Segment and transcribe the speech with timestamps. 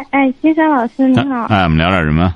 [0.00, 1.44] 哎哎，金山老师你好。
[1.50, 2.34] 哎，我们聊点什么？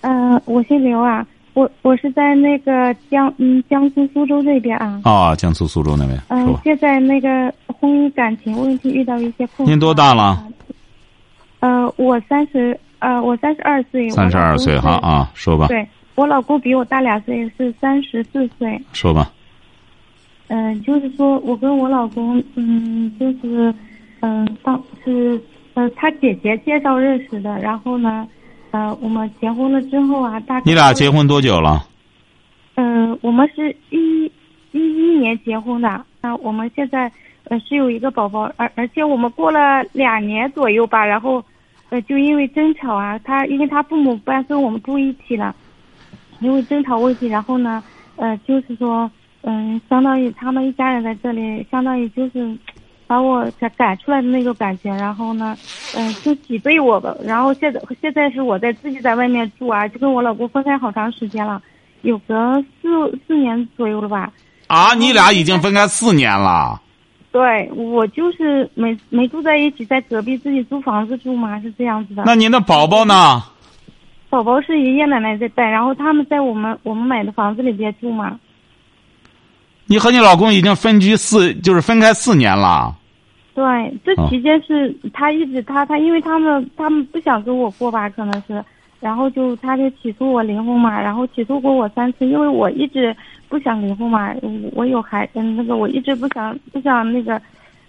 [0.00, 5.00] 嗯、我姓刘啊，我我是在那个江嗯江苏苏州这边啊。
[5.04, 6.52] 啊、江苏苏州那边，嗯。
[6.64, 9.68] 现在那个婚姻感情问题遇到一些困难。
[9.68, 10.44] 您多大了？
[11.60, 14.10] 呃，我三十呃我三十二岁。
[14.10, 15.08] 三十二岁，哈哈。
[15.08, 15.86] 啊，说吧，对
[16.16, 18.82] 我老公比我大两岁，是三十四岁。
[18.92, 19.30] 说吧。
[20.48, 23.72] 嗯、就是说我跟我老公，嗯，就是，
[24.18, 25.40] 嗯、当是
[25.74, 28.26] 呃他姐姐介绍认识的，然后呢，
[28.70, 31.86] 呃，我们结婚了之后啊，大概你俩结婚多久了？
[32.76, 34.24] 嗯，我们是一
[34.72, 37.10] 一一年结婚的，那我们现在
[37.44, 41.44] 呃是有一个宝宝，而而且我们过了两年左右吧，然后
[41.90, 45.54] 呃就因为争吵啊，他因为他父母搬跟我们住一起了，
[46.40, 47.82] 因为争吵问题，然后呢，
[48.16, 49.08] 呃就是说，
[49.42, 52.56] 嗯，相当于他们一家人在这里，相当于就是
[53.14, 55.56] 把我赶赶出来的那个感觉，然后呢，
[55.94, 61.62] 嗯、就挤兑我吧，然后现在现在是我在自己在外面住啊，就跟我老公分开好长时间了。
[62.02, 62.88] 有个四
[63.24, 64.32] 四年左右了吧。
[64.66, 66.82] 啊，你俩已经分开四年了。
[67.30, 72.24] 对，我就是没没住在一起，在隔壁自己租房子住嘛，是这样子的。
[72.26, 73.44] 那您的宝宝呢？
[74.28, 78.40] 宝宝是爷爷奶奶在带，然后他们在我们我们买的房子里边住嘛。
[79.86, 82.96] 你和你老公已经分居四，就是分开四年了。
[83.54, 88.60] 对，这哦期间是他一直他他，因为他们他们不想跟我过吧，可能是，
[88.98, 93.14] 然后就他就起诉我离婚嘛，然后起诉过我三次，因为我一直
[93.48, 97.40] 不想离婚嘛，嗯我有孩嗯那个我一直不想不想那个，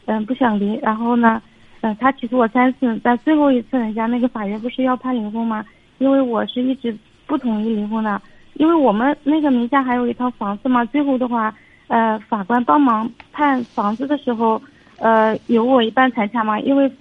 [0.06, 1.41] 嗯不想离，然后呢，
[1.81, 5.66] 呃他起诉我三次，但最后一次人家那个法院不是要判离婚吗？
[5.97, 6.95] 因为我是一直
[7.25, 8.22] 不同意离婚的，
[8.53, 11.51] 因为我们那个名下还有一套房子嘛，最后的话，
[11.88, 14.61] 呃法官帮忙判房子的时候。
[14.97, 16.91] 呃，有我一半财产嘛，因为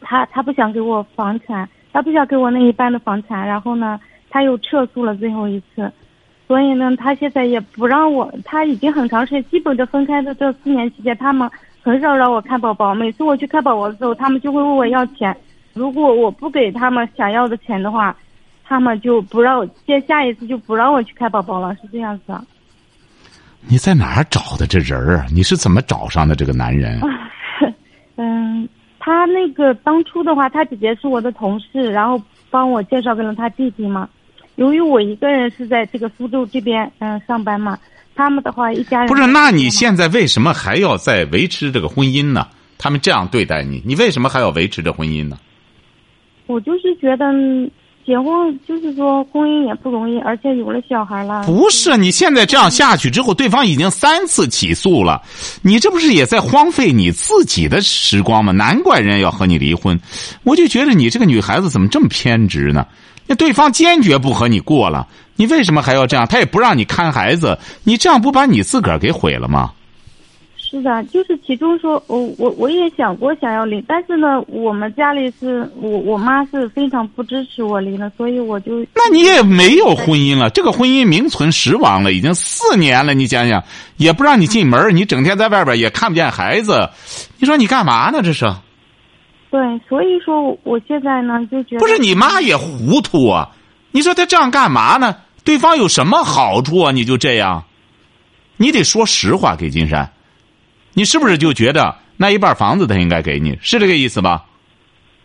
[0.00, 3.98] 他他不想给我房产，他不想给我那一半的房产，然后呢，
[4.30, 5.90] 他又撤诉了最后一次，
[6.46, 11.50] 所以呢，他现在也不让我，他已经很长时间，基本的分开的这四年期间，他们
[11.82, 15.36] 很少让我看宝宝，每次我去看宝宝的时候，他们就会问我要钱，
[15.74, 18.16] 如果我不给他们想要的钱的话，
[18.64, 22.44] 他们就不让我，接下一次就不让我去看宝宝了，是这样子的。
[23.60, 25.26] 你在哪儿找的这人儿啊？
[25.32, 27.00] 你是怎么找上的这个男人？
[28.16, 28.68] 嗯，
[28.98, 34.08] 他那个当初的话，他姐姐是我的同事，然后帮我介绍给了他弟弟嘛。
[34.56, 37.78] 由于我一个人是在这个苏州这边嗯、上班嘛，
[38.14, 42.46] 他们的话一家人不是，那你现在为什么还要再维持这个婚姻呢？
[42.78, 45.36] 他们这样对待你，你为什么还要维持这婚姻呢？
[46.46, 47.70] 我就是觉得嗯
[48.06, 51.42] 结婚就是说婚姻也不容易，而且有了小孩了。
[51.44, 55.20] 不是，你现在这样下去之后，对方已经三次起诉了，
[55.60, 58.52] 你这不是也在荒废你自己的时光吗？
[58.52, 59.98] 难怪人家要和你离婚，
[60.44, 62.86] 我就觉得你这个女孩子怎么这么偏执呢？
[63.26, 66.24] 那对方坚决不和你过了，你为什么还要这样？
[66.28, 69.72] 他也不让你看孩子，你这样不把你自个儿给毁了吗？
[70.76, 83.14] 是的，就是其中说，我我我也想过想要离，但是呢，我们家里是我我妈是非常不支持我离的，所以我就那你也没有婚姻了，这个婚姻名存实亡了，已经四年了。
[83.14, 83.62] 你想想，
[83.96, 86.88] 也不让你进门，你整天在外边也看不见孩子，
[87.38, 88.20] 你说你干嘛呢？
[88.22, 88.44] 这是
[89.50, 93.48] 对，所以说我现在呢就觉得不是你妈也糊涂啊？
[93.92, 95.16] 你说她这样干嘛呢？
[95.44, 96.92] 对方有什么好处啊？
[96.92, 97.64] 你就这样，
[98.56, 100.10] 你得说实话给金山，
[100.96, 103.58] 你是不是就觉得那一半房子他应该给你？
[103.60, 104.46] 是这个意思吧？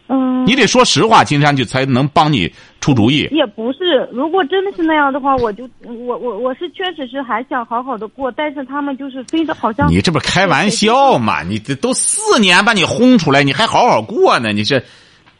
[0.07, 2.51] 嗯，你得说实话，金山就才能帮你
[2.81, 3.25] 出主意。
[3.31, 11.41] 也不是，如果真的是那样的话，我就我我我是确实是还想好好的过，但是他们就是非得好像你这不是开玩笑嘛？
[11.43, 14.51] 你这都四年把你轰出来，你还好好过呢？
[14.51, 14.83] 你这，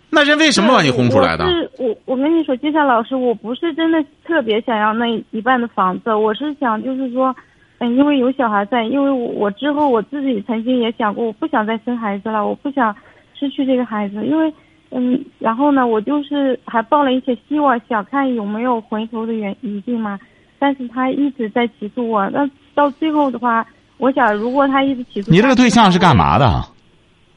[0.10, 1.46] 那人为什么把你轰出来的？
[1.46, 7.36] 是我我跟你说，金山老师，我不是真的特别想要那一半的房子，我是想就是说，
[7.84, 12.96] 嗯，因为有小孩在，因为我我之后我自己曾经也想过，我不想再生孩子了，我不想
[13.34, 14.54] 失去这个孩子，因为
[14.92, 20.20] 嗯，然后呢，我就是还抱了一些希望，想看有没有回头的原余地嘛。
[20.60, 23.66] 但是他一直在起诉我，那到最后的话，
[23.98, 26.46] 我想如果他一直起诉，你这个对象是干嘛的？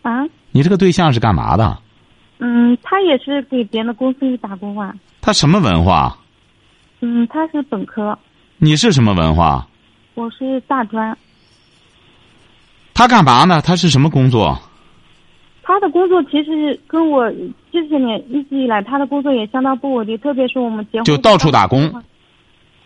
[0.03, 0.27] 啊？
[0.53, 1.79] 你这个对象是干嘛的？
[2.39, 4.95] 嗯，他也是给别的公司里打工啊。
[5.23, 6.15] 他什么文化？
[7.01, 8.19] 嗯，他是本科，
[8.59, 9.67] 你是什么文化？
[10.15, 11.17] 我是大专。
[12.95, 13.61] 他干嘛呢？
[13.61, 14.57] 他是什么工作？
[15.63, 17.29] 他的工作其实跟我
[17.73, 21.91] 这些年一直以来，他的工作也相当不稳定，特别是我们结婚就到处打工。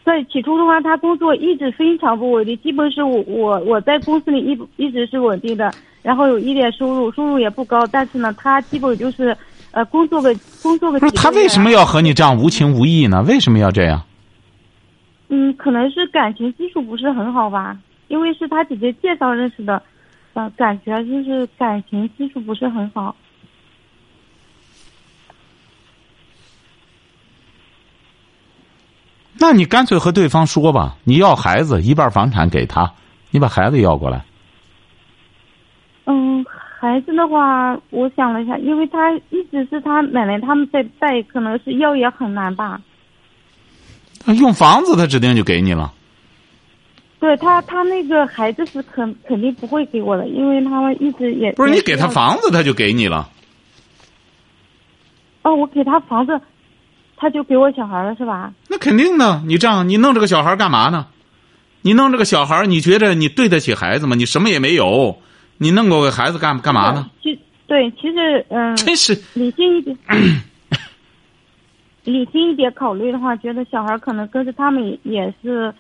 [0.05, 5.71] 对，起初的话，他工作一直非常不稳定，基本是我我我在公司里一一直是稳定的，
[6.03, 9.37] 然后有一点收入，收入也不高，但是呢，他基本就是
[9.73, 10.99] 呃工作个工作个。
[11.01, 13.23] 不是他为什么要和你这样无情无义呢？
[13.29, 14.03] 为什么要这样？
[15.29, 17.79] 嗯，可能是感情基础不是很好吧，
[18.09, 19.83] 因为是他姐姐介绍认识的，
[20.33, 23.15] 呃，感觉就是感情基础不是很好。
[29.41, 32.93] 那你干脆和对方说吧，你要孩子，一半房产给他，
[33.31, 34.25] 你把孩子要过来。
[36.07, 36.45] 嗯，
[36.81, 42.81] 孩子的话，我想了一下，因为他一直是他奶奶他们在带，可能是要也很难吧。
[44.35, 45.93] 用房子，他指定就给你了。
[47.21, 53.29] 对他，他那个孩子是肯肯定不会给我的，因为他们一直也不是你给他房子，他就给你了。
[55.43, 56.41] 哦，我给他房子。
[57.21, 58.53] 他就给我小孩了是吧？
[58.69, 61.09] 那肯定的，你这样，你弄这个小孩干嘛呢？
[61.83, 64.15] 你弄这个小孩，你觉得你对得起孩子吗？
[64.15, 65.19] 你什么也没有，
[65.57, 67.11] 你弄个孩子干干嘛呢？
[67.21, 67.37] 其
[67.67, 69.97] 对，其实嗯，真是理性一点，
[72.09, 75.73] 理性一点考虑的话，觉得小孩可能跟着他们也是，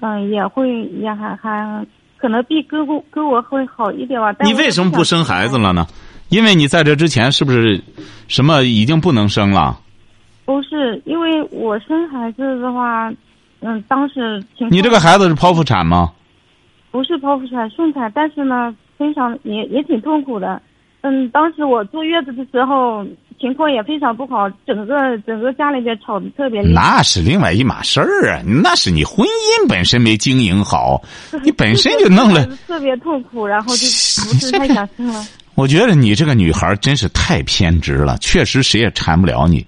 [0.00, 1.86] 嗯，也会也还还
[2.16, 4.34] 可能比跟我跟我会好一点吧。
[4.40, 5.86] 你为什么不生孩子了呢？
[6.28, 7.80] 因为你在这之前是不是
[8.26, 9.78] 什么已经不能生了？
[10.44, 13.12] 不是，因为我生孩子的话，
[13.60, 16.12] 嗯，当时你这个孩子是剖腹产吗？
[16.90, 20.60] 不是剖腹产，顺产，但是呢，非常也也挺痛苦的。
[21.02, 23.06] 嗯，当时我坐月子的时候，
[23.40, 26.62] 情况也非常不好，整个整个家里边吵得特别。
[26.62, 31.02] 那是另外一码事儿啊，那是你婚姻本身没经营好，
[31.44, 35.26] 你本身就弄了特别痛苦，然后就不是太想生了。
[35.54, 39.66] 我觉得你这个女孩真是太偏执了，确实谁也缠不了你。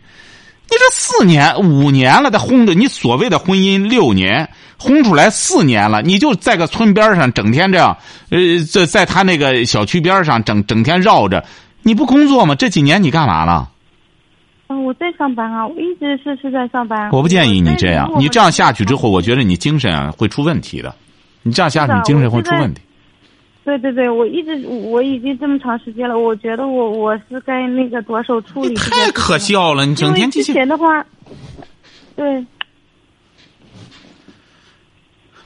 [0.71, 7.97] 你这四年五年了，他轰的你所谓的婚姻六年，轰出来四年了，你就在个村边上整天这样，
[8.29, 8.39] 呃，
[8.71, 11.43] 在在他那个小区边上整整天绕着，
[11.89, 12.55] 你不工作吗？
[12.55, 13.71] 这几年你干嘛了？
[14.67, 17.09] 嗯，我在上班啊，我一直是是在上班。
[17.13, 20.95] 我不建议你这样，你这样下去之后，我觉得你精神会出问题的。
[21.43, 22.83] 你这样下去，你精神会出问题。
[23.65, 28.75] 对对对，我一直我已经这么长时间了，我觉得我我是该那个着手处理。
[28.75, 29.87] 太可笑了！
[29.87, 31.03] 你整天之前的话，
[32.15, 32.45] 对，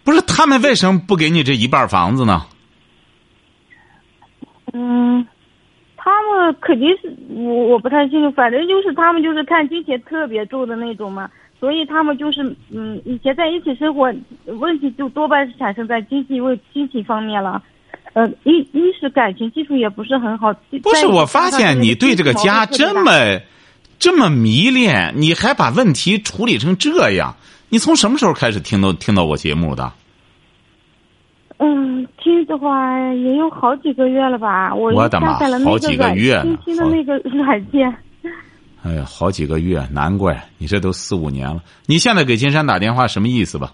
[0.03, 2.47] 不是他们为什么不给你这一半房子呢？
[4.73, 5.25] 嗯，
[6.33, 11.31] 他们肯定是我我不太清楚，反正就是他们就是看金钱特别重的那种嘛，
[11.61, 14.13] 所以他们就是嗯，以前在一起生活，
[14.47, 17.63] 问题就多半是产生在经济问经济方面了。
[18.15, 20.53] 呃，一一是感情基础也不是很好。
[20.83, 23.41] 不是，我发现你对这个家这么
[23.99, 27.37] 这么迷恋，你还把问题处理成这样。
[27.69, 29.93] 你从什么时候开始听到听到我节目的？
[31.65, 34.75] 嗯，听的话也有好几个月了吧。
[34.75, 36.59] 我我的妈，好几个月呢。
[36.65, 37.89] 新的那个软件。
[38.83, 41.63] 哎呀，好几个月，难怪你这都四五年了。
[41.87, 43.73] 你现在给金山打电话什么意思吧？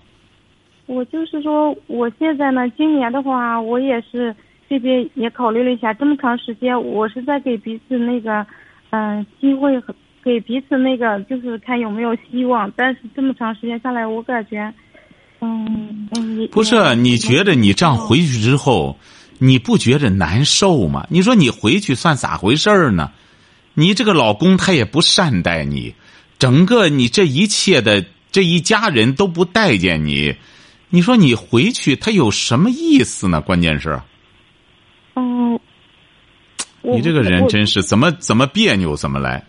[0.85, 4.37] 我就是说，我现在呢，今年的话，我也是
[4.69, 8.47] 这边也考虑了一下，这么长时间，我是在给彼此那个，
[8.91, 12.71] 嗯，机会和给彼此那个，就是看有没有希望。
[12.77, 14.73] 但是这么长时间下来，我感觉，
[15.41, 18.99] 嗯嗯，不是，你觉得你这样回去之后，
[19.39, 21.07] 你不觉得难受吗？
[21.11, 23.11] 你说你回去算咋回事儿呢？
[23.75, 25.95] 你这个老公他也不善待你，
[26.39, 30.35] 整个你这一切的这一家人都不待见你。
[30.91, 33.41] 你说你回去他有什么意思呢？
[33.41, 34.01] 关键是，
[35.15, 35.61] 嗯，
[36.83, 39.45] 你这个人真是怎么怎么别扭怎么来。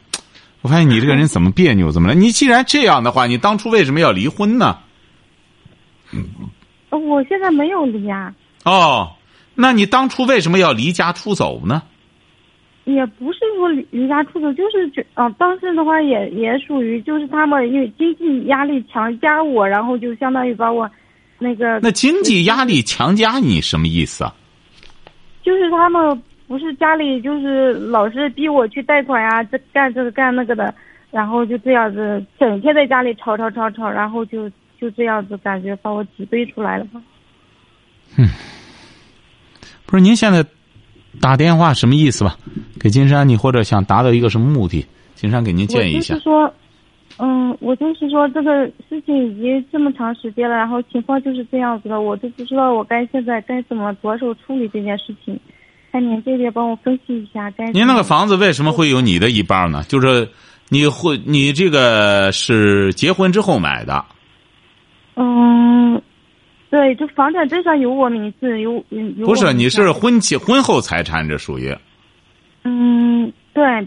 [0.62, 2.14] 我发现你这个人怎么别扭怎么来。
[2.14, 4.78] 你既然这样的话，你当初为什么要离婚呢？
[6.98, 8.34] 我现在没有离啊。
[8.66, 9.12] 哦，
[9.56, 11.84] 那你当初为什么要离家出走呢？
[12.86, 20.90] 也不是说离离家出走，就是觉啊，当时的话也也属于就是他们因为经济压力强加我，然后就相当于把我。
[21.42, 24.36] 那个那经济压力强加你什么意思啊？
[25.42, 30.76] 就是他们不是家里就是老是逼我去贷款呀，这干这个干那个的，
[31.12, 36.88] 然后就这样子整天在家里吵吵吵吵，然后就就这样子感觉把我挤兑出来了。
[38.18, 38.28] 嗯，
[39.86, 40.46] 不是您现在
[41.22, 42.38] 打电话什么意思吧？
[42.80, 44.86] 给金山，你或者想达到一个什么目的？
[45.16, 46.14] 金山给您建议一下。
[46.14, 46.54] 就是说，
[47.18, 55.38] 嗯，我就是说这个事情已经这么长时间了，然后情况就是这样子了，我都不知道我该现在该怎么着手处理这件事情。
[55.92, 57.72] 看您这边帮我分析一下该。
[57.72, 59.84] 您那个房子为什么会有你的一半呢？
[59.88, 60.30] 就是
[60.70, 64.06] 你会你这个是结婚之后买的？
[65.22, 66.02] 嗯，
[66.70, 69.28] 对，就房产证上有我名字，有有。
[69.28, 71.76] 不是，你是婚前婚后财产，这属于。
[72.64, 73.86] 嗯，对，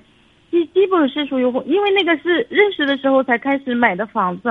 [0.51, 4.51] 基基本是属于婚，因为那个是认识的时候才开始买的房子，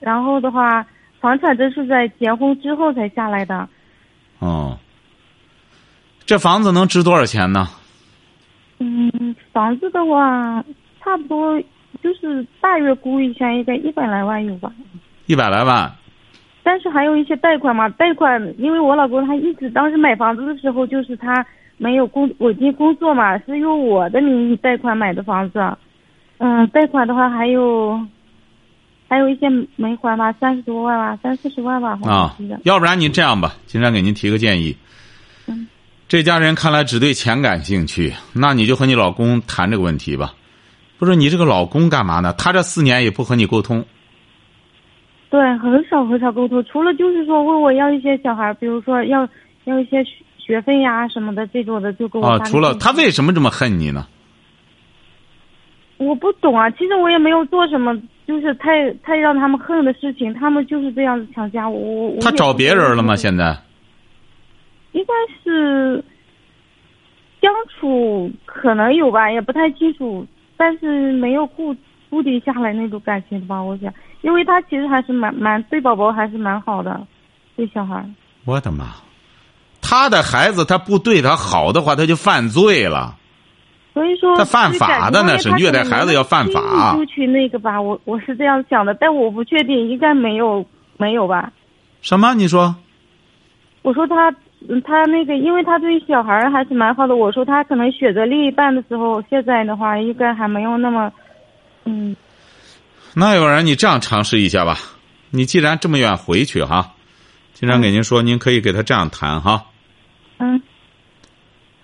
[0.00, 0.86] 然后的话，
[1.20, 3.68] 房产证是在结婚之后才下来的。
[4.38, 4.78] 哦。
[6.24, 7.68] 这房子能值多少钱呢？
[8.78, 10.64] 嗯，房子的话，
[11.02, 11.60] 差不多
[12.02, 14.72] 就是大约估一下，应该一百来万有吧。
[15.26, 15.94] 一百来万。
[16.64, 25.60] 但是还有一些贷款嘛，贷款，因为我老公他一直当时买房子的时候，就是他没有工稳定工作嘛，是用我的名义贷款买的房子。
[26.38, 28.00] 嗯，贷款的话还有，
[29.08, 31.98] 还有一些没还吧，三十多万吧，三四十万吧。
[32.02, 34.74] 啊，要不然你这样吧，金山给您提个建议。
[35.46, 35.68] 嗯。
[36.08, 40.34] 这家人看来只对钱感兴趣，那你就和你老公谈这个问题吧。
[40.98, 42.32] 不是你这个老公干嘛呢？
[42.38, 43.84] 他这四年也不和你沟通。
[45.34, 49.28] 对，很少很少沟通，除了就是说问我要一些小孩，比如说要
[49.64, 50.00] 要一些
[50.38, 52.28] 学费呀什么的这种的，就跟我。
[52.28, 54.06] 啊，除了他为什么这么恨你呢？
[55.96, 62.10] 我不懂啊，其实我也没有做什么，就是太太让他们恨的事情，他们就是这样子强加我。
[62.10, 63.16] 我他找别人了吗？
[63.16, 63.56] 现在？
[64.92, 65.12] 应该
[65.42, 66.04] 是
[67.40, 70.24] 相处可能有吧，也不太清楚，
[70.56, 71.74] 但是没有固
[72.14, 73.92] 固定下来那种感情吧，我想，
[74.22, 77.04] 因为他其实还是蛮蛮对宝宝还是蛮好的，
[77.56, 78.08] 对小孩。
[78.44, 78.84] 我的妈！
[79.82, 83.16] 他的孩子他不对他好的话，他就犯罪了。
[83.92, 86.94] 所以说他犯法的那是虐待孩子要犯法。
[86.94, 90.64] 出去那个吧，我我是这样想的，但我不确定，应该没有
[90.98, 91.52] 没有吧？
[92.00, 92.32] 什么？
[92.34, 92.76] 你说？
[93.82, 94.32] 我说他。
[94.66, 97.14] 嗯，他那个，因为他对小孩还是蛮好的。
[97.14, 101.12] 我说他可能选择另一半的时候，现在的话应该还没有那么，
[101.84, 102.16] 嗯。
[103.14, 104.78] 那要不然你这样尝试一下吧。
[105.30, 106.94] 你既然这么愿回去哈，
[107.54, 109.66] 经常给您说，您可以给他这样谈哈。
[110.38, 110.62] 嗯。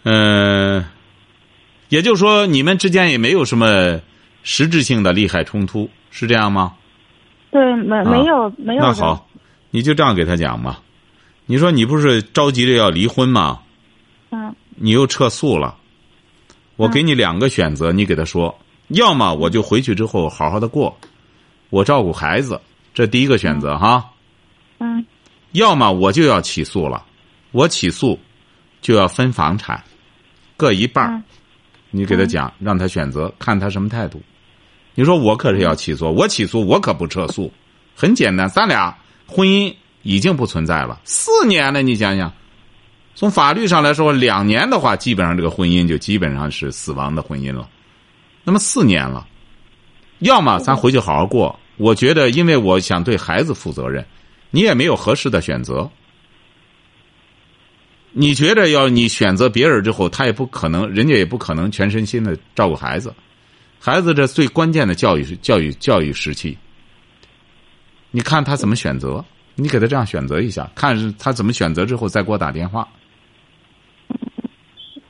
[0.03, 0.85] 嗯，
[1.89, 4.01] 也就是说，你们之间也没有什么
[4.43, 6.75] 实质性的利害冲突，是这样吗？
[7.51, 8.83] 对，没没有没有。
[8.83, 9.29] 那好，
[9.71, 10.81] 你就这样给他讲吧。
[11.47, 13.61] 你说你不是着急着要离婚吗？
[14.31, 14.55] 嗯。
[14.77, 15.77] 你又撤诉了，
[16.77, 18.57] 我给你两个选择，你给他说，
[18.91, 20.97] 要么我就回去之后好好的过，
[21.71, 22.61] 我照顾孩子，
[22.95, 24.11] 这第一个选择哈。
[24.79, 25.05] 嗯。
[25.53, 27.05] 要么我就要起诉了，
[27.51, 28.19] 我起诉
[28.81, 29.83] 就要分房产，
[30.57, 31.23] 各一半儿。
[31.91, 34.23] 你给他讲，让他选择，看他什么态度。
[34.95, 37.53] 你说我可是要起诉，我起诉我可不撤诉，
[37.97, 39.75] 很简单，咱俩婚姻。
[40.03, 42.33] 已经不存在了，四年了，你想想，
[43.15, 47.69] 从法律上来说，两年的话，基本上这个婚姻就基本上是死亡的婚姻了。
[48.45, 49.27] 那么四年了，
[50.21, 51.59] 要么咱回去好好过。
[51.77, 54.05] 我觉得，因为我想对孩子负责任，
[54.51, 55.91] 你也没有合适的选择。
[58.13, 63.15] 你觉得要你选择别人之后，他也不可能，人家也不可能全身心的照顾孩子。
[63.79, 66.59] 孩子这最关键的教育教育教育时期，
[68.11, 69.25] 你看他怎么选择。
[69.57, 72.89] 你给他这样选择一下，看他怎么选择之后再给我打电话。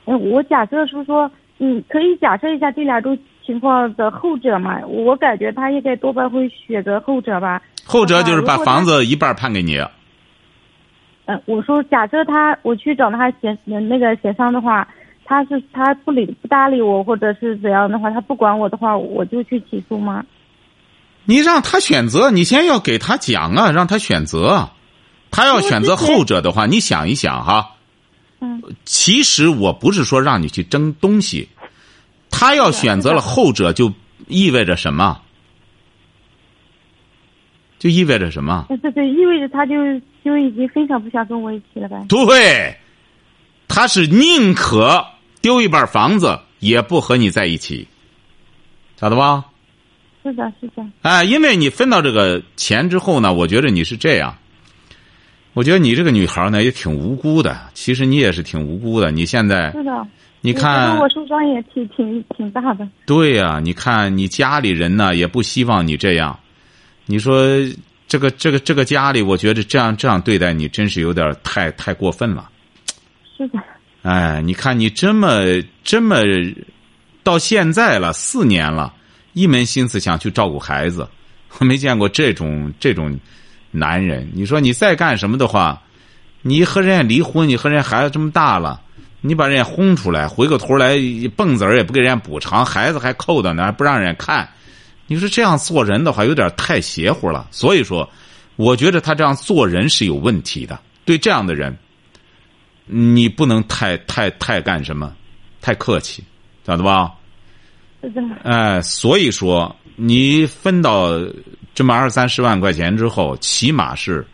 [0.03, 1.31] 哎，我假设是说，
[1.63, 3.15] 嗯，可以假设一下这两种
[3.45, 4.79] 情况的后者嘛？
[4.87, 7.61] 我感觉他应该多半会选择后者吧。
[7.85, 9.77] 后者就是把房子一半判给你。
[11.25, 14.87] 嗯，我说假设他我去找他协那个协商的话，
[15.23, 20.25] 他是他不理不搭理我，或者是怎样的话，他不管我的话，我就去起诉吗？
[21.25, 24.69] 你让他选择，你先要给他讲啊，让他选择。
[25.29, 27.75] 他要选择后者的话，你想一想哈。
[28.41, 28.61] 嗯。
[28.83, 31.47] 其实我不是说让你去争东西，
[32.29, 33.91] 他要选择了后者，就
[34.27, 35.21] 意味着什么？
[37.79, 38.67] 就意味着什么？
[38.67, 39.73] 对对，意味着他就
[40.23, 42.05] 就已经非常不想跟我一起了呗。
[42.07, 42.77] 对，
[43.67, 45.03] 他是宁可
[45.41, 47.87] 丢一半房子，也不和你在一起，
[48.99, 49.45] 晓得吧？
[50.23, 50.85] 是的，是的。
[51.01, 54.37] 哎，因为你分到这个钱之后呢，我觉得你是这样。
[55.53, 59.11] 我觉得你这个女孩呢也挺无辜的，其实你也是挺无辜的。
[59.11, 60.07] 你现在是的，
[60.41, 62.87] 你看我受伤也挺挺挺大的。
[63.05, 66.37] 对呀，你看你家里人呢也不希望你这样。
[67.05, 67.45] 你说
[68.07, 72.49] 这个这个这个家里，我觉得这样这样对待你，真是有点太太过分了。
[73.37, 73.59] 是的。
[74.03, 76.17] 哎，你看你这么这么
[77.23, 78.93] 到现在了四年了。
[79.33, 81.07] 一门心思想去照顾孩子，
[81.57, 83.17] 我没见过这种这种
[83.71, 84.29] 男人。
[84.33, 85.81] 你说你再干什么的话，
[86.41, 88.81] 你和人家离婚，你和人家孩子这么大了，
[89.21, 90.95] 你把人家轰出来，回过头来
[91.35, 94.49] 蹦子儿也不给人家补偿，孩子还扣到那儿不让人家看。
[95.07, 97.47] 你说这样做人的话，有点太邪乎了。
[97.51, 98.09] 所以说，
[98.55, 100.79] 我觉得他这样做人是有问题的。
[101.03, 101.77] 对这样的人，
[102.85, 105.13] 你不能太太太干什么，
[105.61, 106.23] 太客气，
[106.65, 107.11] 晓得吧？
[108.43, 111.19] 哎，所以说你分到
[111.73, 114.25] 这么二三十万块钱之后，起码是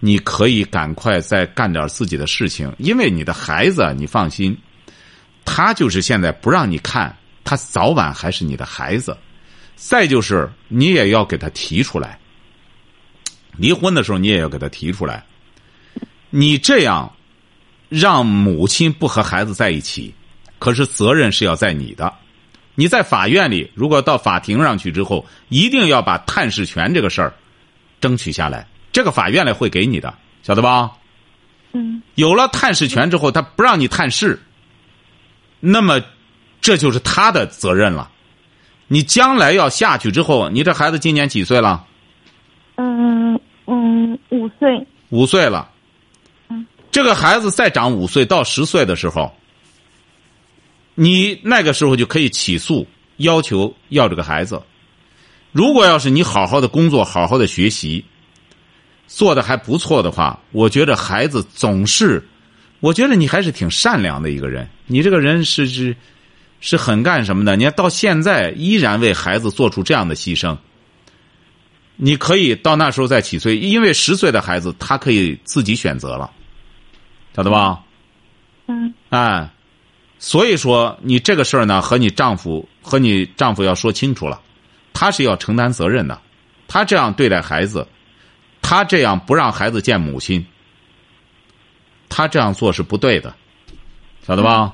[0.00, 4.56] 你可以赶快再干点自己的事情，因为你的孩子，你放心，
[5.44, 9.16] 他就是现在不让你看，他早晚还是你的孩子。
[9.76, 12.18] 再就是，你也要给他提出来。
[13.56, 15.24] 离婚的时候，你也要给他提出来。
[16.30, 17.12] 你这样
[17.88, 20.14] 让母亲不和孩子在一起，
[20.58, 22.12] 可是责任是要在你的。
[22.74, 27.34] 你在法院里，如果到法庭上去之后，一定要把探视权这个事儿
[28.00, 28.66] 争取下来。
[28.92, 30.92] 这个法院里会给你的，晓得吧？
[31.72, 32.02] 嗯。
[32.14, 34.40] 有了探视权之后，他不让你探视，
[35.60, 36.00] 那么
[36.60, 38.10] 这就是他的责任了。
[38.88, 41.84] 你将来要下去之后，你这孩子今年几岁了？
[42.76, 44.86] 嗯嗯，五岁。
[45.10, 45.70] 五岁了。
[46.48, 46.66] 嗯。
[46.90, 49.34] 这个孩子再长五岁到十岁的时候，
[51.02, 54.62] 你那个时候就可以起诉，要求要这个孩子。
[55.50, 58.04] 如果要是你好好的工作，好好的学习，
[59.06, 62.22] 做的还不错的话，我觉得孩子总是，
[62.80, 64.68] 我觉得你还是挺善良的一个人。
[64.86, 65.96] 你这个人是是。
[66.64, 67.56] 是很干什么的？
[67.56, 70.56] 你看到现在依然为孩子做出这样的牺牲。
[71.96, 76.30] 你可以到那时候再起诉，因为十岁的孩子他可以自己选择了，
[77.34, 77.82] 晓得吧？
[78.68, 78.94] 嗯。
[79.08, 79.50] 哎，
[80.24, 84.40] 所以说你这个事儿呢，和你丈夫和你丈夫要说清楚了，
[84.92, 86.16] 他是要承担责任的。
[86.68, 87.84] 他这样对待孩子，
[88.62, 90.46] 他这样不让孩子见母亲，
[92.08, 93.34] 他这样做是不对的，
[94.22, 94.72] 晓得吧？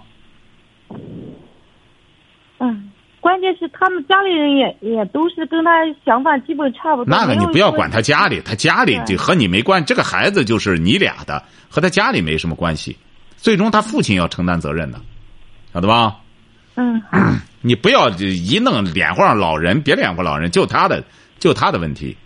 [2.59, 5.71] 嗯，关键是他们家里人也也都是跟他
[6.05, 7.07] 想法基本差不多。
[7.07, 9.83] 那个你不要管他家里，他家里就和你没关。
[9.83, 12.95] 这个孩子就是你俩的，和他家里没什么关系。
[13.39, 15.01] 最终他父亲要承担责任的，
[15.73, 16.19] 晓得吧？
[16.75, 17.03] 嗯。
[17.61, 21.03] 你不要一弄脸上老人，别脸上老人，就他的
[21.41, 22.17] 就他的问题，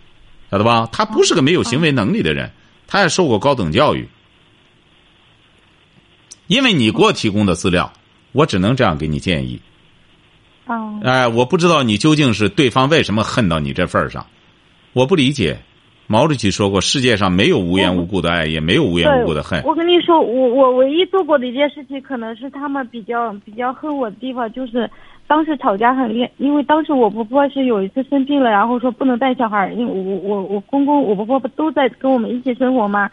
[0.51, 0.87] 晓得吧？
[0.91, 2.51] 他不是个没有行为能力的人，
[2.87, 4.07] 他也受过高等教育。
[6.45, 7.91] 因为你给我提供的资料，
[8.31, 9.59] 我只能这样给你建议。
[10.67, 14.27] 哦，哎，我不知道你究竟是对方为什么恨到你这份儿上，
[14.93, 15.63] 我不理解。
[16.07, 19.63] 毛主席说过，世界上没有无缘无故的爱，也没有无缘无故的恨。
[19.63, 24.89] 我跟你说，我我唯一做过的一件事情，可能是他们比较比较恨我的地方，就是
[25.27, 26.29] 当时吵架很厉害。
[26.37, 33.09] 因为当时我婆婆是有一次生病了，然后说不能带小孩，因为我我我公公我婆婆不都在跟我们一起生活吗？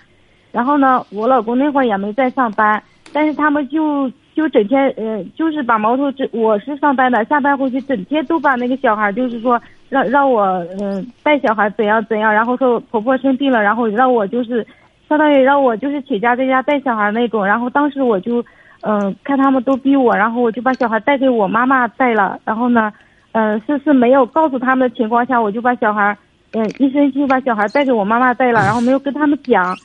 [0.50, 4.10] 然后呢，我老公那会儿也没在上班，但是他们就。
[4.34, 10.42] 就整天，呃，就是把矛头这我是上班的，下班回去整天都把那个小孩，就是说让让我，
[10.80, 14.66] 嗯，带小孩怎样怎样，然后说婆婆生病了，然后让我就是，
[15.08, 17.44] 相当于让我就是请假在家带小孩那种。
[17.44, 18.42] 然后当时我就，
[18.82, 22.38] 嗯，看他们都逼我，然后我就把小孩带给我妈妈带了。
[22.44, 22.92] 然后呢，
[23.32, 26.16] 嗯，是是没有告诉他们的情况下，我就把小孩，
[26.52, 29.76] 嗯，一生气把小孩带给我妈妈带了，然后没有跟他们讲。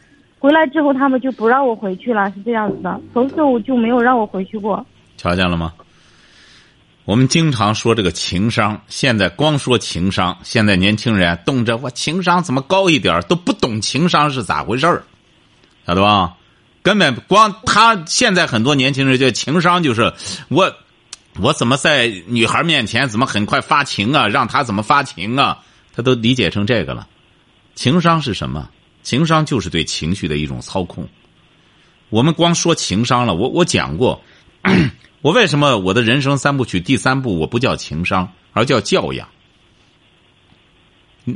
[0.45, 3.01] 回来之后，他们就不让我回去了，是这样子的。
[3.11, 4.85] 从此我就没有让我回去过。
[5.17, 5.73] 瞧见了吗？
[7.03, 15.01] 我们经常说这个情商，现在光说情商，现在年轻人动着我情商怎么高一点都不懂情商是咋回事儿，
[15.87, 16.35] 晓得吧？
[16.83, 20.13] 根本光他现在很多年轻人就情商就是
[20.49, 20.71] 我，
[21.39, 24.27] 我怎么在女孩面前怎么很快发情啊？
[24.27, 25.57] 让他怎么发情啊？
[25.95, 27.07] 他都理解成这个了。
[27.73, 28.69] 情商是什么？
[29.05, 31.07] 情商就是对情绪的一种操控。
[32.09, 34.19] 我们光说情商了，我我讲过，
[35.21, 39.29] 我为什么我的人生三部曲第三部我不叫情商，而叫教养？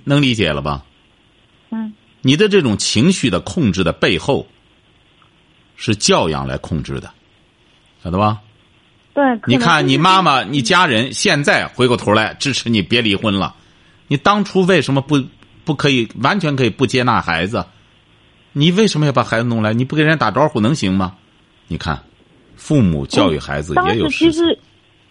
[0.03, 0.83] 能理解了吧？
[1.69, 1.93] 嗯。
[2.21, 4.47] 你的这种情绪的控制的背后，
[5.77, 7.13] 是教养来控制的，
[8.03, 8.41] 晓得吧？
[9.13, 9.23] 对。
[9.45, 13.55] 你看，你妈妈、你家人现在回过头来支持你别离婚了，
[14.07, 15.23] 你当初为什么不？
[15.69, 17.63] 不可以完全可以不接纳孩子，
[18.53, 19.71] 你为什么要把孩子弄来？
[19.71, 21.13] 你不跟人家打招呼能行吗？
[21.67, 22.01] 你看，
[22.55, 24.57] 父母教育孩子也有其实，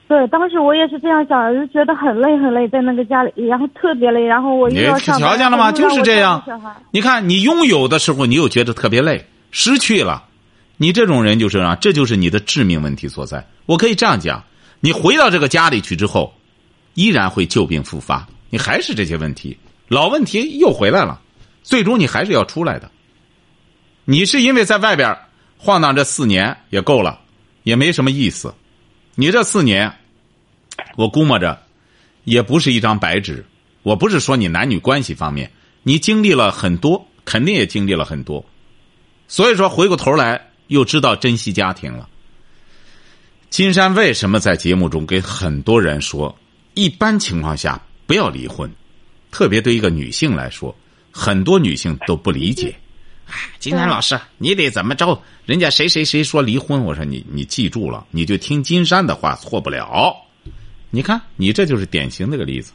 [0.08, 5.70] 对，当时我也是这样想，就觉得很累很累，在那个家里，然后特别累，然后我又要上条件了吗？
[5.70, 6.42] 就是这样。
[6.90, 10.24] 你看，你拥有的时候，你又觉得特别累；失去了，
[10.76, 13.46] 你这种人就是啊，这就是你的致命问题所在。
[13.66, 14.42] 我可以这样讲：
[14.80, 16.34] 你回到这个家里去之后，
[16.94, 19.56] 依然会旧病复发，你还是这些问题。
[19.88, 21.20] 老问题又回来了，
[21.62, 22.90] 最终你还是要出来的。
[24.04, 25.18] 你是因为在外边
[25.56, 27.20] 晃荡这四年也够了，
[27.62, 28.54] 也没什么意思。
[29.14, 29.92] 你这四年，
[30.96, 31.62] 我估摸着
[32.24, 33.44] 也不是一张白纸。
[33.82, 35.50] 我不是说你男女关系方面，
[35.82, 38.44] 你经历了很多，肯定也经历了很多。
[39.26, 42.08] 所以说，回过头来又知道珍惜家庭了。
[43.50, 46.38] 金山为什么在节目中给很多人说，
[46.74, 48.70] 一般情况下不要离婚？
[49.30, 50.74] 特别对一个女性来说，
[51.10, 52.74] 很多女性都不理解。
[53.26, 55.20] 哎，金山老师，你得怎么着？
[55.44, 60.14] 人家谁谁谁说离婚，我说你你记住了，你就听金山的话，错不了。
[60.90, 62.72] 你看，你这就是典型的个例子。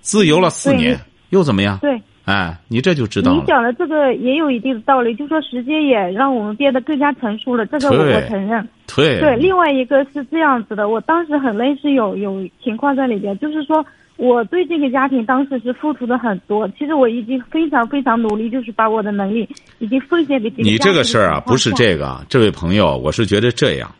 [0.00, 1.78] 自由了四年，又怎么样？
[1.78, 3.40] 对，哎，你这就知道了。
[3.40, 8.68] 你讲的这个也有一定的道理，就说时间也让我们变得更加成熟了，这个我承认。
[8.86, 9.18] 对。
[9.18, 13.84] 对，另外一个是这样子的，我当时很累，是有有情况在里边，就是说
[14.16, 19.48] 我对这个家庭当时是付出的很多，其实我已经非常非常努力，就是把我的能力
[19.78, 23.92] 已经奉献给这个你这个事儿啊，不是这个，这位朋友，我是觉得这样。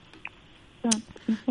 [0.82, 0.92] 嗯。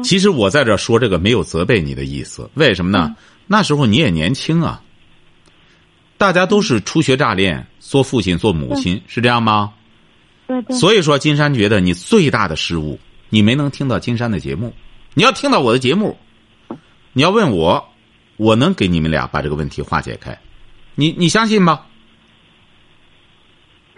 [0.03, 3.15] 其实我在这说这个没有责备你的意思，为什么呢？
[3.47, 4.81] 那时候你也年轻啊，
[6.17, 9.73] 大家都是初学乍练，做父亲做母亲是这样吗？
[10.47, 10.75] 对对。
[10.77, 14.73] 所以说，金山觉得你最大的失误，你没能听到金山的节目。
[15.13, 16.15] 你要听到我的节目，
[17.11, 17.90] 你要问我，
[18.41, 20.35] 我能给你们俩把这个问题化解开。
[20.95, 21.81] 你你相信吗？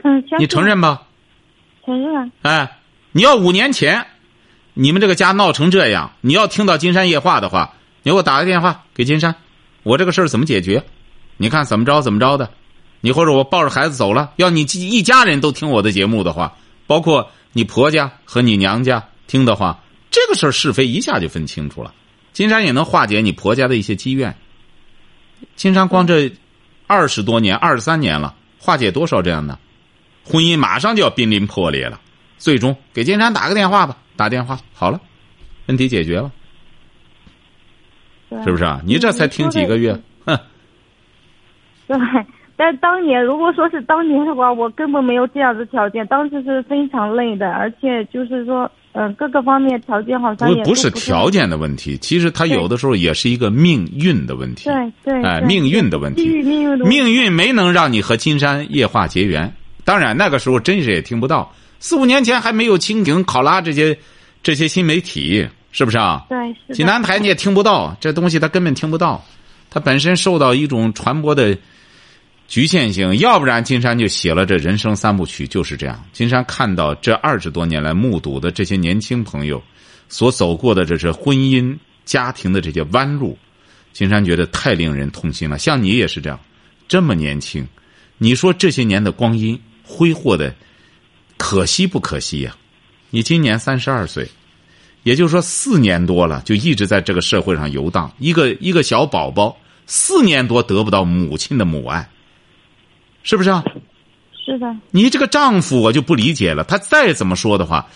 [0.03, 0.39] 嗯，相信。
[0.39, 1.03] 你承认吧？
[1.85, 2.29] 承认。
[2.41, 2.79] 哎，
[3.13, 4.05] 你要五年前，
[4.73, 9.33] 你们这个家闹成这样，你要听到金山夜话的话，你给我打个电话给金山。
[9.83, 10.83] 我这个事儿怎么解决？
[11.37, 12.51] 你看怎么着怎么着的？
[12.99, 19.79] 你或者我抱着孩子走了，要你一家人都听我的节目的话，包括你婆家和你娘家听的话，
[20.11, 21.93] 这个事儿是非一下就分清楚了。
[22.33, 24.35] 金山也能化解你婆家的一些积怨。
[25.55, 26.31] 金山光这
[26.87, 29.57] 二十多年、二十三年了，化解多少这样的
[30.25, 32.01] 婚姻，马上就要濒临破裂了。
[32.37, 34.99] 最终给金山打个电话吧，打电话好了，
[35.67, 36.31] 问题解决了。
[38.43, 38.81] 是不是啊？
[38.83, 40.37] 你这才听几个月，哼。
[41.85, 41.97] 对，
[42.55, 54.65] 但当年如果说是当年的话，我根本没有这样的条件，当时是非常累的，而且就是说，嗯，各个方面条件好像也不是条件的问题，其实他有的时候也是一个命运的问题。
[54.65, 59.53] 对对，哎，命运的问题，命运没能让你和金山夜话结缘。
[59.83, 63.97] 当然那个时候真是也听不到，四五年前还没有蜻蜓、考拉这些
[64.41, 65.47] 这些新媒体。
[65.75, 66.23] 是不是啊？
[66.29, 69.25] 对，济南台你也听不到这东西，他根本听不到，
[69.71, 71.57] 他本身受到一种传播的
[72.47, 73.17] 局限性。
[73.17, 76.03] 要不然金山就写了这人生三部曲，就是这样。
[76.11, 79.61] 金山看到这二十多年来目睹的这些年轻朋友
[80.09, 83.37] 所走过的这是婚姻家庭的这些弯路，
[83.91, 85.57] 金山觉得太令人痛心了。
[85.57, 86.39] 像你也是这样，
[86.87, 87.67] 这么年轻，
[88.17, 90.53] 你说这些年的光阴挥霍的
[91.37, 92.55] 可惜不可惜呀？
[93.09, 94.27] 你今年三十二岁。
[95.03, 98.09] 也就是说，四年多了，就一直在这个社会上游荡。
[98.19, 102.09] 一个一个小宝宝，四年多得不到母亲的母爱，
[103.23, 103.63] 是不是啊？
[104.45, 104.75] 是的。
[104.91, 106.63] 你这个丈夫，我就不理解了。
[106.63, 107.87] 他再怎么说的话，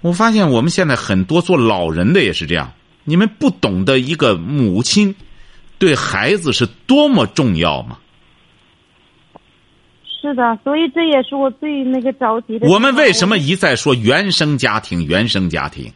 [0.00, 2.72] 我发现我们现在很多做老人的也是这样。
[3.04, 5.14] 你们不懂得一个母亲
[5.78, 7.98] 对孩子是多么重要吗？
[10.20, 12.68] 是的，所以这也是我最那个着急的。
[12.68, 15.06] 我们为什么一再说原生家庭？
[15.06, 15.92] 原生家庭？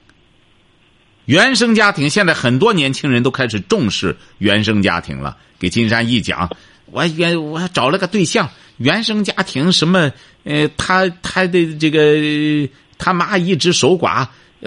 [1.27, 5.37] 原生家庭，现在很多年轻人都开始重视原生家庭了。
[5.59, 6.51] 给金山一讲，
[6.87, 10.13] 我原我找了个对象，原生家庭什么？
[10.45, 14.27] 呃，他他的这个他妈一直守寡，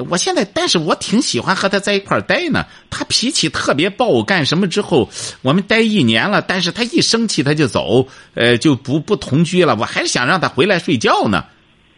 [0.09, 2.65] 我现在但是我挺喜欢和他在一块待呢。
[2.89, 5.09] 他脾气特别暴，干什么之后
[5.41, 9.75] 我们待一年了，但是他一生气他就走，呃，就不不同居了。
[9.75, 11.45] 我还是想让他回来睡觉呢。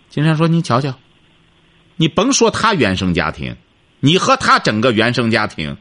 [0.10, 0.98] 金山说：“你瞧瞧，
[1.98, 3.56] 你甭说他原生家庭。”
[4.00, 5.76] 你和他整个原生家庭，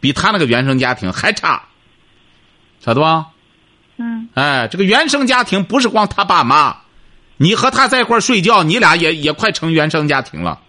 [0.00, 1.68] 比他那个原生家庭还差，
[2.80, 3.28] 晓得吧？
[4.02, 4.28] 嗯。
[4.34, 6.76] 哎，这个原生家庭不是光他爸妈，
[7.36, 10.60] 你和他在一块睡觉，你俩也也快成原生家庭了。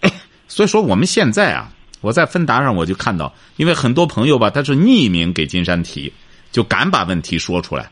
[0.48, 6.12] 所以说，我们现在啊，我在芬达上我就看到，因为很多朋友吧，他是匿名给金山提，
[6.50, 7.90] 就敢把问题说出来。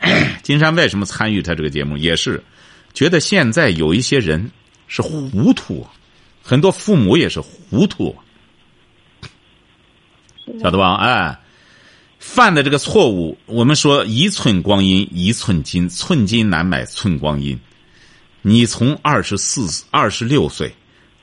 [0.42, 2.42] 金山为什么参与他这个节目，也是
[2.94, 4.50] 觉得现在有一些人
[4.88, 5.86] 是糊涂。
[6.42, 8.14] 很多父母也是糊涂，
[10.62, 10.94] 晓得吧？
[10.94, 11.36] 哎，
[12.26, 17.58] 犯的这个错误，我们说一寸光阴一寸金，寸金难买寸光阴。
[18.42, 20.74] 你从二十四、二十六岁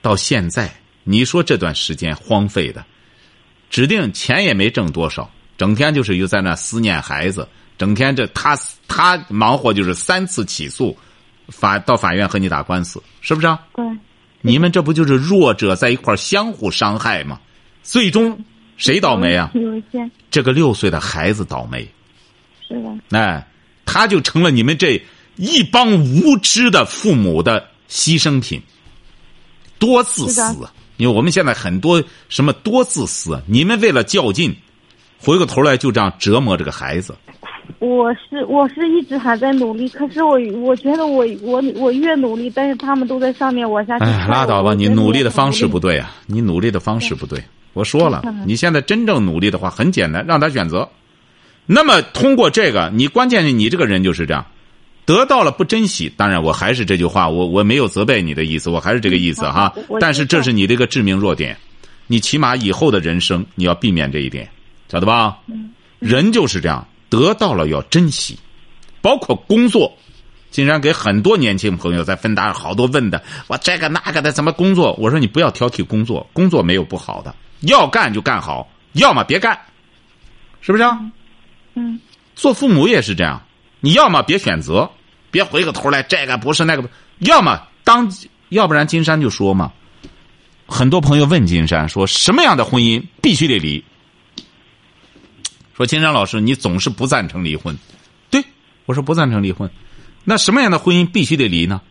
[0.01, 2.83] 到现在，你说这段时间荒废的，
[3.69, 7.93] 指定钱也没挣多少，整天就是又在那思念孩子，整。
[7.93, 10.97] 天这他他忙活就是三次起诉，
[11.49, 13.59] 法到法院和你打官司，是不是啊？
[13.75, 13.85] 对，
[14.41, 17.39] 你们这不就是弱者在一块相互伤害吗？
[17.83, 18.43] 最终
[18.77, 19.51] 谁倒霉啊？
[20.33, 21.87] 这个六岁的孩子倒霉，
[22.67, 23.47] 是的，哎，
[23.85, 24.99] 他就成了你们这
[25.35, 28.59] 一帮无知的父母的牺牲品，
[29.77, 30.67] 多自私！
[30.97, 34.55] 因为我们现在很多什么多自私啊，你们为了较劲，
[35.19, 37.13] 回过头来就这样折磨这个孩子。
[37.77, 44.05] 我是我是一直还在努力，可是我我觉得我我我越努力，但是他们都在上面，我下去。
[44.05, 44.73] 哎，拉倒吧！
[44.73, 45.97] 你努力的方式不对。
[45.97, 47.39] 对啊，你努力的方式不对。
[47.73, 50.88] 我说了嗯，你现在真正努力的话很简单，让他选择。
[51.65, 54.45] 那么通过这个，你关键是你这个人就是这样，
[55.05, 56.12] 得到了不珍惜。
[56.15, 59.73] 当然，我还是这句话，我我没有责备你的意思，我还是这个意思哈。
[59.99, 61.57] 但是这是你这个致命弱点，
[62.07, 64.49] 你起码以后的人生你要避免这一点，
[64.91, 65.38] 晓得吧？
[65.99, 68.38] 人就是这样，得到了要珍惜，
[69.01, 69.91] 包括工作。
[70.51, 74.93] 竟然给很多年轻朋友在芬达好多问的，我这个那个的怎么工作？
[74.99, 77.33] 我说你不要挑剔工作，工作没有不好的，
[77.63, 79.60] 要干就干好，要么别干，
[80.62, 80.99] 是不是、啊？
[81.73, 81.99] 嗯，
[82.36, 83.41] 做父母也是这样，
[83.82, 84.89] 你要么别选择，
[85.32, 88.10] 别回过头来这个不是那个，要么当，
[88.49, 89.71] 要不然金山就说嘛，
[90.67, 93.84] 很多朋友问金山说什么样的婚姻必须得离？
[95.76, 97.76] 说金山老师，你总是不赞成离婚，
[98.30, 98.43] 对
[98.86, 99.69] 我说不赞成离婚，
[100.23, 101.82] 那什么样的婚姻必须得离呢？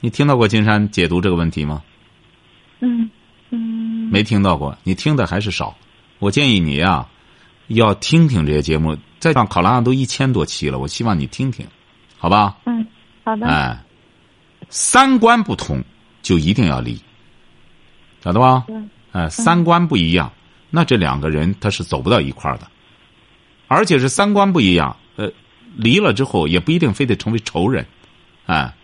[0.00, 1.82] 你听到过金山解读这个问题吗？
[2.80, 3.10] 嗯
[3.50, 5.76] 嗯，没听到过，你听的还是少。
[6.18, 7.08] 我建议你啊，
[7.68, 8.96] 要听听这些节目。
[9.20, 11.66] 再上考拉上都一千多期了，我希望你听听，
[12.16, 12.56] 好吧？
[12.64, 12.86] 嗯，
[13.22, 13.84] 好的，哎，
[14.70, 15.84] 三观不同
[16.22, 16.98] 就一定要离，
[18.24, 18.64] 晓得吧？
[18.68, 20.32] 嗯哎，三观不一样，
[20.70, 22.66] 那这两个人他是走不到一块儿的，
[23.68, 25.30] 而且是三观不一样，呃，
[25.76, 27.86] 离了之后也不一定非得成为仇人，
[28.46, 28.74] 哎，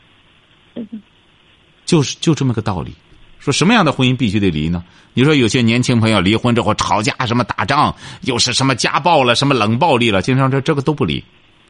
[1.87, 2.95] 就是就这么个道理。
[3.47, 4.83] 说什么样的婚姻必须得离呢？
[5.15, 11.23] 你说有些年轻朋友离婚之后吵架，什么打仗，又是什么家暴了，什么冷暴力了，经常这这个都不离，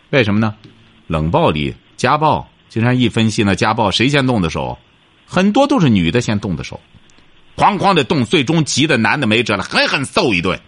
[0.08, 0.54] 为什么呢？
[1.06, 4.78] 冷暴力、家暴，经常一分析呢，家暴谁先动的手？
[5.26, 6.80] 很多都是女的先动的手，
[7.58, 10.58] 哐哐的动，最终急的男的没辙了，狠狠揍一顿。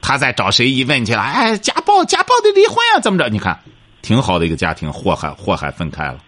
[0.00, 3.28] 他再找谁一问去了，哎，家暴，家暴得离婚啊，怎么着？
[3.28, 3.60] 你看，
[4.02, 6.18] 挺好的一个家庭，祸害祸害分开了，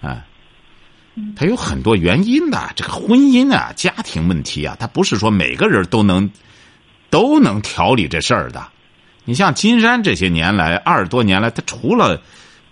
[0.00, 0.24] 哎。
[1.36, 6.30] 它有很多原因的，这个婚姻啊、家庭问题啊，它不是说每个人都能
[7.10, 8.66] 都能调理这事儿的。
[9.24, 12.20] 你像金山这些年来二十多年来，他除了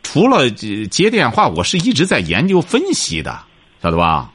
[0.02, 3.38] 除了接电话，我是一直在研究分析的，
[3.82, 4.32] 晓得吧？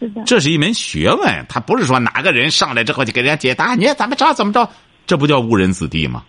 [0.00, 4.68] 是的，这是一门学问，他不是说哪个人上来之后就给人家解答，你怎么着怎么着，
[5.06, 6.24] 这不叫误人子弟吗？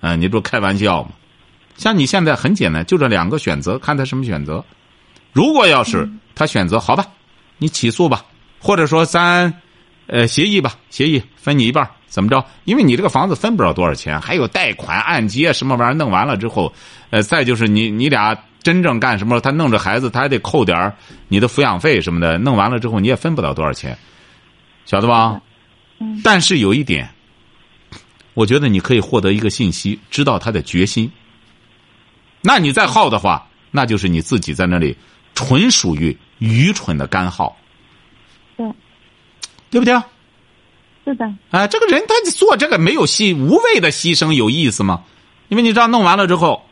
[0.00, 1.10] 啊，你不是开玩笑吗？
[1.76, 4.64] 像你现在很简单，就这两个选择，看他什么选择。
[5.32, 6.08] 如果要是
[6.40, 7.06] 他选择好吧，
[7.58, 8.24] 你起诉吧，
[8.58, 9.52] 或者说咱
[10.06, 12.42] 呃协议吧，协议分你一半，怎么着？
[12.64, 16.72] 因为你这个房子分不了多少钱，还有贷款、按揭什么玩意儿，弄完了之后，
[17.10, 20.96] 呃，再就是你你俩真正干什么，他弄着孩子，他还得扣点儿
[21.28, 23.98] 你的抚养费什么的，弄完了之后你也分不了多少钱，
[24.86, 25.42] 晓得吧？
[25.98, 27.06] 嗯但是有一点，
[28.32, 31.12] 我觉得你可以获得一个信息，知道他的决心。
[32.40, 34.96] 那你再耗的话，那就是你自己在那里
[35.34, 37.56] 纯属于愚蠢的干耗，
[38.56, 38.66] 对，
[39.70, 39.94] 对不对？
[41.04, 45.04] 是的，哎，这个人他做这个没有牺无谓的牺牲有意思吗？
[45.48, 46.62] 因为你知道弄完了之后，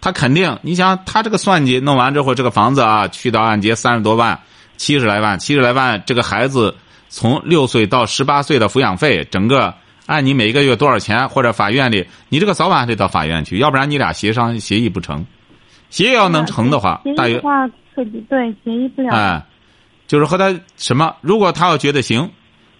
[0.00, 4.40] 他肯定你想他这个算计弄完之后，这个房子啊去到按揭三十多万，
[4.76, 6.76] 七十来万，七十来万，这个孩子
[7.08, 9.72] 从六岁到十八岁的抚养费，整个
[10.06, 15.24] 按你每个月多少钱，或者法院里你这个早晚还得到法院去，要不然你俩协商协议不成，
[15.88, 17.40] 协议要能成的话大约
[18.04, 19.46] 对协议不了，哎，
[20.06, 21.14] 就是和他什么？
[21.20, 22.30] 如果他要觉得行，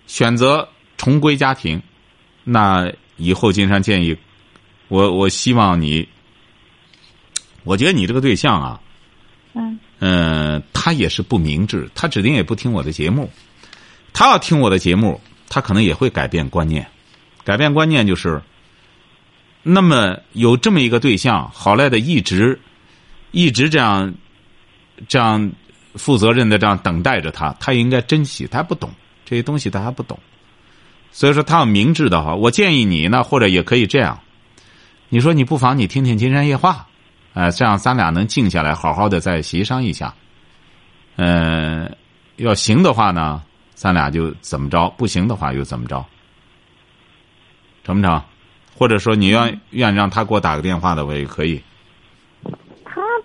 [0.07, 1.83] 选择重归家庭，
[2.45, 4.17] 那以后金山建议，
[4.89, 6.09] 我我希望你，
[7.65, 8.81] 我觉得你这个对象啊，
[9.55, 9.79] 嗯。
[10.01, 13.29] 嗯、他也是不明智，他指定也不听我的节目，
[14.13, 16.87] 他要听我的节目，他可能也会改变观念，
[17.43, 18.41] 改变观念就是，
[19.65, 22.61] 那么有这么一个对象，好赖的一直，
[23.33, 24.15] 一直这样，
[25.07, 25.53] 这样
[25.95, 28.91] 负责任的这样等待着他，他应该珍惜，他不懂
[29.25, 30.19] 这些东西，他还不懂，
[31.13, 34.19] 所以说他要明智的话，我建议你呢，或者也可以这样，
[35.09, 36.73] 你说你不妨你听听《金山夜话》。
[37.35, 40.13] 呃，这样咱俩能静下来，好好的再协商一下。
[41.15, 41.89] 呃，
[42.37, 43.43] 要行的话呢，
[43.75, 46.05] 咱俩就怎么着；不行的话又怎么着？
[47.85, 48.21] 成不成？
[48.75, 51.63] 或者说你要愿让他给我打个电话的，我也可以。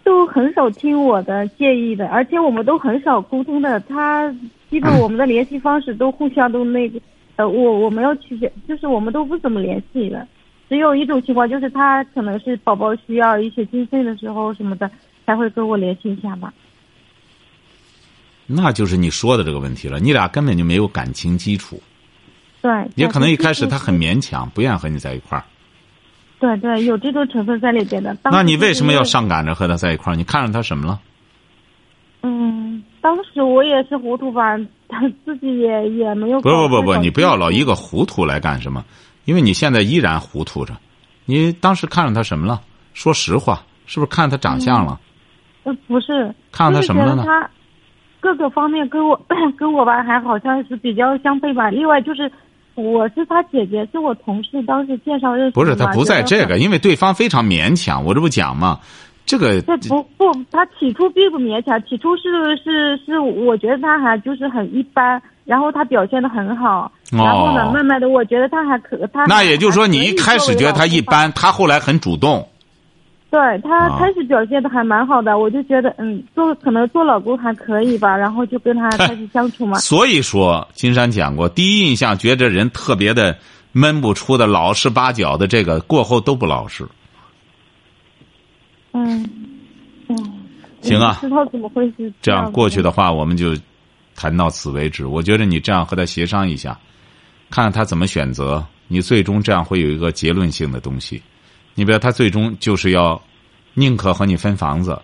[0.04, 3.80] 他都很少听我的建议的，而且我们都很少沟通的。
[3.82, 4.34] 他
[4.70, 7.00] 基本我们的联系方式都互相都那个，
[7.38, 8.38] 呃，我我们要去，
[8.68, 10.28] 就是我们都不怎么联系了。
[10.70, 14.90] 只有一种情况，就是他可能是宝宝需要一些经费的时候什么的，
[15.26, 16.54] 才会跟我联系一下吧。
[18.46, 21.82] 那就是你说的这个问题了，你俩根本就没有感情基础。
[22.62, 22.72] 对。
[22.96, 25.44] 也可能一开始他很勉强，不愿和你在一块儿。
[26.44, 28.14] 对对，有这种成分在里边的。
[28.26, 30.16] 那你为什么要上赶着和他在一块儿？
[30.18, 31.00] 你看上他什么了？
[32.22, 34.58] 嗯，当时我也是糊涂吧，
[34.90, 36.42] 他自己也也没有。
[36.42, 38.84] 不不不不，你不要老一个糊涂来干什么？
[39.24, 40.74] 因为你现在依然糊涂着。
[41.24, 42.60] 你当时看上他什么了？
[42.94, 45.00] 说实话，是不是看他长相了？
[45.64, 46.36] 呃，不是。
[46.52, 47.24] 看上他什么了呢？
[47.26, 47.50] 他
[48.20, 49.18] 各个方面跟我
[49.58, 51.70] 跟我吧，还好像是比较相配吧。
[51.70, 52.30] 另外就是。
[52.76, 55.52] 我是他姐姐，是我同事当时介绍认识。
[55.52, 58.04] 不是他不在这个，因为对方非常勉强。
[58.04, 58.80] 我这不讲吗？
[59.26, 59.62] 这个。
[59.62, 62.24] 这不不，他起初并不勉强，起初是
[62.64, 69.26] 是是，我觉得他还就是很一般，然后他表现的很好，然后呢，慢慢的我觉得他还可他。
[69.26, 72.48] 那也就是说，你一开始觉得他一般，他后来很主动。
[73.34, 79.76] 对他开始表现的还蛮好的，我就觉得嗯，做可能做老公还可以吧，然后就跟他开始相处嘛。
[79.82, 83.36] 所以说，金山讲过，第一印象觉得人特别的
[83.72, 86.88] 闷不出的、老实巴交的，这个过后都不老实。
[88.92, 89.28] 嗯，
[90.10, 90.16] 嗯，
[90.82, 91.18] 行啊。
[91.20, 92.14] 知道怎么回事？
[92.22, 93.58] 这样过去的话，我们就
[94.16, 95.08] 谈到此为止。
[95.08, 96.78] 我觉得你这样和他协商一下，
[97.50, 101.20] 看看他怎么选择，你最终这样会有一个结论性的东西。
[101.76, 103.22] 你比如他最终就是要
[103.74, 105.02] 宁可和你分房子，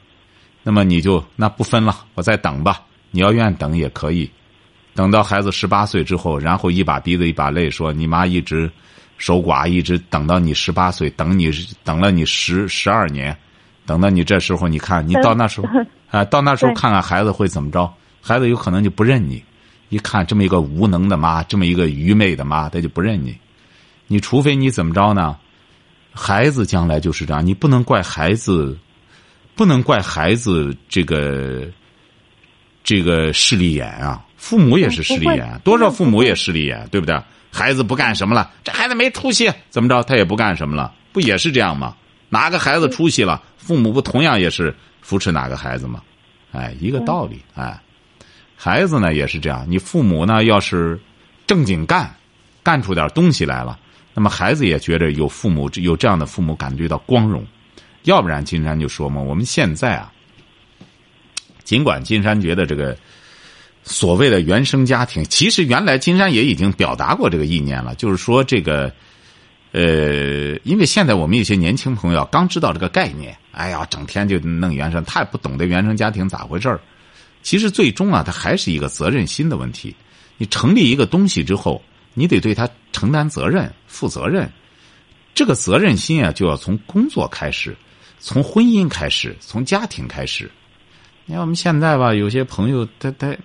[0.61, 2.81] 那么你就那不分了，我再等吧。
[3.11, 4.29] 你要愿等也可以，
[4.93, 8.69] 等到孩子十八岁之后，然后一把鼻子一把泪说：“你妈一直
[9.17, 11.49] 守寡，一直等到你十八岁，等你
[11.83, 13.35] 等了你十十二年，
[13.87, 15.67] 等到你这时候，你看你到那时候
[16.11, 17.91] 啊，到那时候看看孩子会怎么着？
[18.21, 19.43] 孩子有可能就不认你。
[19.89, 23.35] 一看这么一个无能的妈，这么一个愚昧的妈，他就不认你。
[24.05, 25.35] 你除非你怎么着呢？”
[26.21, 28.77] 孩子将来就是这样，你不能怪孩子，
[29.55, 31.65] 不能怪孩子这个
[32.83, 34.21] 这个势利眼啊！
[34.35, 37.17] 父母也是势利眼，多少父母也势利眼，对不对？
[37.49, 40.03] 孩子不干什么了，这孩子没出息，怎么着？
[40.03, 41.95] 他也不干什么了，不也是这样吗？
[42.27, 46.03] 哪个孩子出息了，父母不同样也是扶持哪个孩子吗？
[46.51, 47.79] 哎，一个道理，哎，
[48.57, 50.99] 孩子呢也是这样，你父母呢要是
[51.47, 52.13] 正经干，
[52.61, 53.79] 干出点东西来了。
[54.19, 57.41] 那么孩子也觉得有父母有这样的父母感觉到光荣，
[58.03, 60.11] 要不然金山就说嘛，我们现在啊，
[61.63, 62.97] 尽管金山觉得这个
[63.81, 68.91] 所谓的原生家庭，其实原来金山也已经表达过这个意念了，就是说这个，
[69.71, 76.77] 呃，因为现在我们有些年轻朋友刚知道这个概念，哎呀，整天就弄原生，他也不懂得原生家庭咋回事儿。
[77.41, 79.95] 其实最终啊，他还是一个责任心的问题。
[80.37, 81.81] 你成立一个东西之后。
[82.13, 84.51] 你得对他承担责任、负责任，
[85.33, 87.75] 这个责任心啊，就要从工作开始，
[88.19, 90.49] 从婚姻开始，从家庭开始。
[91.25, 93.35] 你看我们现在吧，有些朋友他他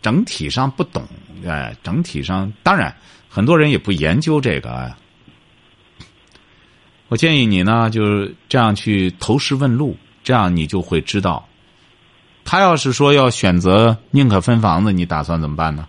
[0.00, 1.06] 整体上不懂，
[1.44, 2.94] 哎，整体上当然
[3.28, 4.94] 很多人也不研究这个。
[7.08, 11.46] 我建议你呢，就是这样去投石问路，这样你就会知道，
[12.44, 15.86] 他要是说要选择宁可分房子，你打算怎么办呢？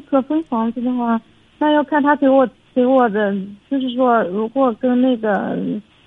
[0.00, 1.20] 可分房子的话，
[1.58, 3.34] 那要看他给我给我的，
[3.70, 5.56] 就是说，如果跟那个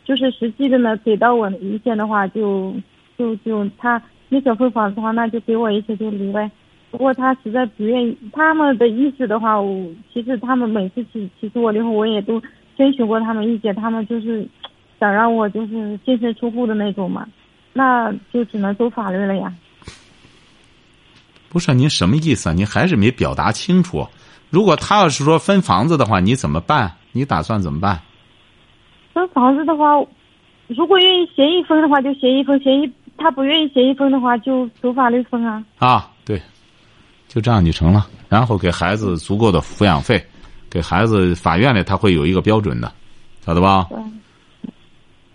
[0.05, 2.73] 就是实际的呢，给到我意见的话，就
[3.17, 6.49] 就就他宁可分房子的话，那就给我一些就离呗。
[6.91, 12.41] 如果他实在不愿意，他们的意思的话，我其实他们每次起起诉我离婚，我也都
[12.77, 14.47] 征询过他们意见，他们就是
[14.99, 17.27] 想让我就是净身出户的那种嘛，
[17.73, 19.53] 那就只能走法律了呀。
[21.49, 22.53] 不是您什么意思啊？
[22.53, 24.07] 您还是没表达清楚。
[24.51, 26.91] 如果他要是说分房子的话，你怎么办？
[27.11, 27.99] 你打算怎么办？
[29.13, 29.95] 分房子的话，
[30.67, 35.63] 如果愿意协议分的话，就协议分；协议他不愿意协议分的话，就走法律分啊。
[35.77, 36.41] 啊，对，
[37.27, 38.07] 就这样就成了。
[38.27, 40.23] 然后给孩子足够的抚养费，
[40.69, 42.91] 给孩子法院里他会有一个标准的，
[43.45, 43.87] 晓得吧？
[43.89, 43.97] 对。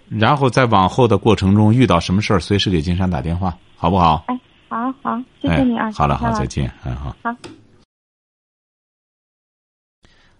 [0.08, 4.24] 然后在往后的过程中遇到什么事儿，随时给金山打电话，好不好？
[4.28, 4.38] 哎。
[4.68, 5.90] 好好，谢谢你啊！
[5.92, 7.14] 好了，好，再见，嗯，好。
[7.22, 7.36] 好，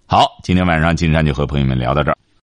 [0.07, 2.17] 好，今天晚上金山就和朋友们聊到这儿。